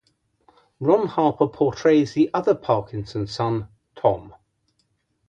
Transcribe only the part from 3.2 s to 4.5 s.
son, Tom.